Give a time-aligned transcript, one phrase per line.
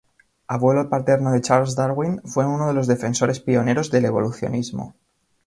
[0.47, 4.95] Abuelo paterno de Charles Darwin, fue uno de los defensores pioneros del evolucionismo.